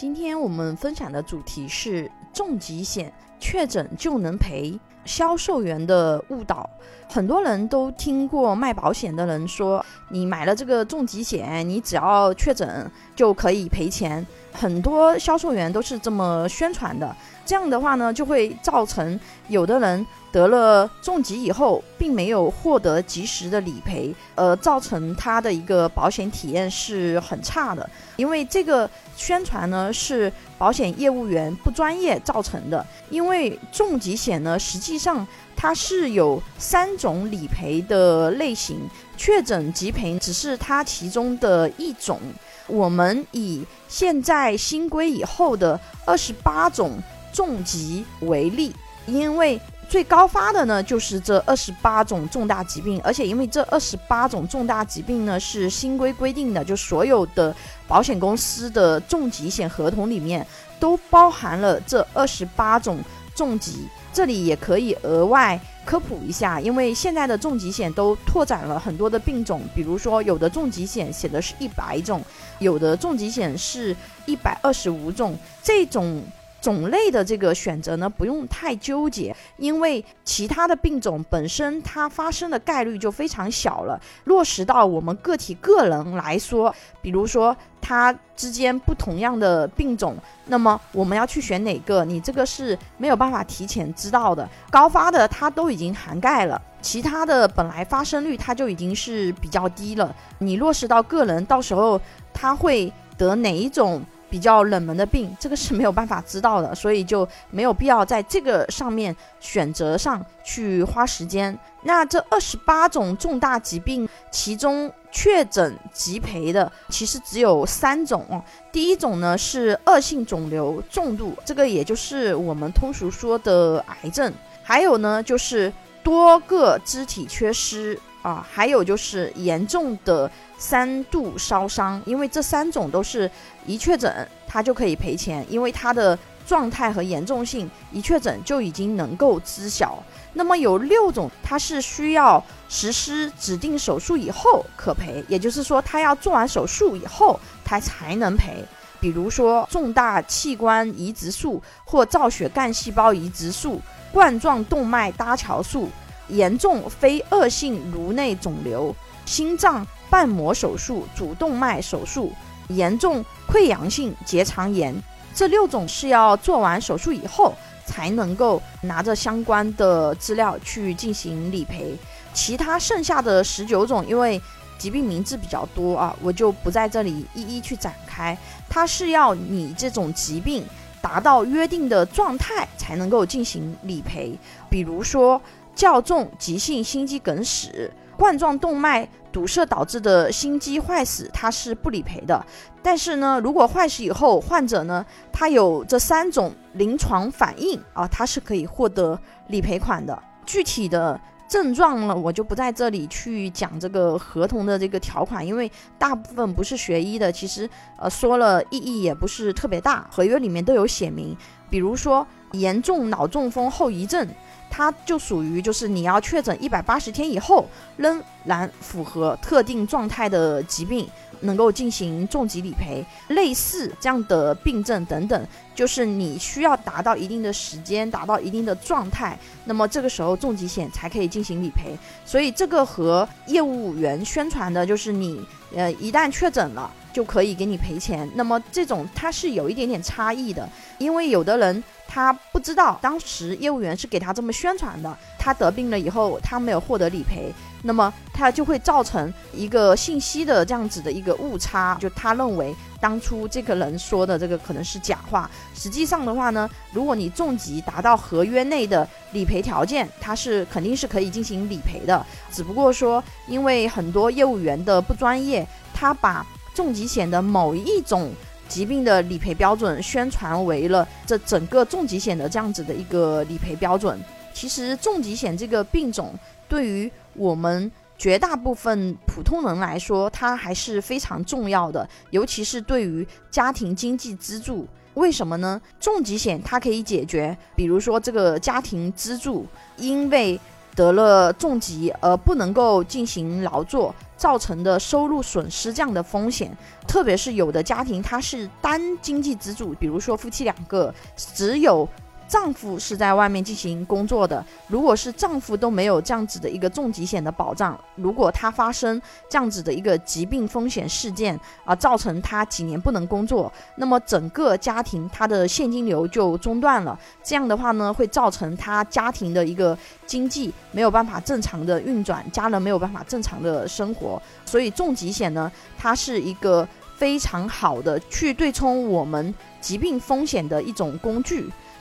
[0.00, 6.66] 今天我们分享的主题是重疾险确诊就能赔，销售员的误导。
[7.06, 14.26] 很多人都听过卖保险的人说，你买了这个重疾险，你只要确诊就可以赔钱。
[14.54, 17.14] 很多销售员都是这么宣传的。
[17.50, 27.90] 这样的话呢，就会造成有的人得了重疾以后，并没有获得及时的理赔，呃，造成他的一个保险体验是很差的。
[28.14, 32.86] 因为这个宣传呢，是保险业务员不专业造成的。
[33.10, 35.26] 因为重疾险呢，实际上
[35.56, 38.78] 它是有三种理赔的类型，
[39.16, 42.20] 确诊即赔只是它其中的一种。
[42.68, 46.96] 我们以现在新规以后的二十八种。
[47.32, 48.74] 重疾为例，
[49.06, 57.54] 因为最高发的呢就是这二十八种重大疾病，而且因为这二十八种重大疾病呢是新规规定的，就所有的
[57.88, 60.46] 保险公司的重疾险合同里面
[60.78, 62.98] 都包含了这二十八种
[63.34, 63.88] 重疾。
[64.12, 72.20] 这里也可以额外科普一下，因为现在的重疾险都拓展了很多的病种，比如说有的重疾险写的是一百种，
[72.58, 73.94] 有的重疾险是
[74.26, 76.22] 一百二十五种，这种。
[76.60, 84.00] 种类的这个选择呢，不用太纠结，因为其他的病种本身它发生的概率就非常小了。
[84.24, 90.16] 落实到我们个体个人来说，比如说它之间不同样的病种，
[90.46, 94.48] 那么我们要去选哪个，你这个是没有办法提前知道的。
[94.70, 100.14] 高发的它都已经涵盖了，其他的本来发生率它就已经是比较低了。
[100.38, 102.00] 你落实到个人，到时候
[102.34, 104.02] 他会得哪一种？
[104.30, 111.58] 比较冷门的病，这个是没有办法知道的，所以就没有必要在这个上面选择上去花时间。
[111.82, 118.42] 那这二十八种重大疾病，其中确诊即赔的其实只有三种。
[118.70, 124.30] 第一种呢是恶性肿瘤重度，这个也就是我们通俗说的癌症；
[124.62, 125.72] 还有呢就是
[126.02, 127.98] 多个肢体缺失。
[128.22, 133.30] 啊，还有就是严重的三度烧伤，因为这三种都是
[133.64, 140.02] 一确诊，它就可以赔钱，因为它的状态和严重性一确诊就已经能够知晓。
[140.34, 148.64] 那么有六种，它是需要实施指定手术以后可赔，也就是说，它要做完手术以后它才能赔。
[149.00, 153.80] 比如说重大器官移植术或造血干细胞移植术、
[154.12, 155.88] 冠状动脉搭桥术。
[156.30, 158.94] 严重非恶性颅内肿瘤、
[159.26, 162.32] 心脏瓣膜手术、主动脉手术、
[162.68, 164.94] 严重溃疡性结肠炎，
[165.34, 167.54] 这六种是要做完手术以后
[167.84, 171.96] 才能够拿着相关的资料去进行理赔。
[172.32, 174.40] 其他剩下的十九种，因为
[174.78, 178.36] 疾病名字比较多啊，我就不在这里一一去展开。
[178.68, 180.64] 它是要你这种疾病
[181.02, 184.36] 达到约定的状态才能够进行理赔，
[184.68, 185.40] 比如说。
[185.80, 192.44] 较重急性心肌梗死、冠状动脉堵塞导致的心肌坏死，它是不理赔的。
[192.82, 195.02] 但是呢，如果坏死以后患者呢，
[195.32, 199.18] 他有这三种临床反应啊，他是可以获得
[199.48, 200.22] 理赔款的。
[200.44, 201.18] 具体的
[201.48, 207.66] 症状呢，我就不在这里去讲这个合同的这个条款，因为大部分不是学医的，其实
[207.96, 210.06] 呃说了意义也不是特别大。
[210.10, 211.34] 合约里面都有写明，
[211.70, 214.28] 比如说严重脑中风后遗症。
[214.70, 221.06] 它就属于就是你要确诊一百八十天以后仍然符合特定状态的疾病，
[221.40, 223.04] 能够进行重疾理赔。
[223.28, 231.96] 类似这样的病症等等，就是你需要达到一定的时间，达到一定的状态，那么这个时候重疾险才可以进行理赔。
[232.24, 235.44] 所以这个和业务员宣传的就是你
[235.74, 241.82] 呃一旦确诊了就可以给你赔钱，那么这种它是有一点点差异的，因为有的人。
[242.12, 247.54] 他不知道当时业务员是给他这么宣传的，他得病了以后，他没有获得理赔，
[247.84, 255.48] 那么他就会造成一个信息的这样子的一个误差，就他认为当初这个人说的这个可能是假话。
[255.72, 262.26] 实际上的话呢，如果你重疾达到合约内的理赔条件，他是肯定是可以进行理赔的。
[262.50, 265.64] 只不过说，因为很多业务员的不专业，
[265.94, 266.44] 他把
[266.74, 268.30] 重疾险的某一种。
[268.68, 274.16] 疾病的理赔标准宣传为了这整个重疾险的这样子的一个理赔标准。
[274.54, 276.32] 其实重疾险这个病种
[276.68, 284.86] 对于我们绝大部分普通人来说，它还是非常重要的，尤其是对于家庭经济支柱。
[285.14, 285.80] 为什么呢？
[285.98, 289.66] 重疾险它可以解决，比如说这个家庭支柱
[289.96, 290.60] 因为
[290.94, 294.14] 得了重疾而不能够进行劳作。
[294.40, 296.74] 造成的收入损失这样的风险。
[297.06, 302.08] 特别是有的家庭他是单经济支柱，比如说夫妻两个，只有。
[302.50, 317.16] 丈夫是在外面进行工作的，如果是丈夫都没有这样子的一个重疾险的保障，如果他发生这样子的一个疾病风险事件啊，造成他几年不能工作，那么整个家庭他的现金流就中断了。
[317.40, 324.42] 这样的话呢，会造成他家庭的一个经济没有办法正常的运转，家人没有办法正常的生活。
[324.66, 326.86] 所以重疾险呢，它是一个
[327.16, 331.70] 非常好的去对冲我们疾病风险的一种工具。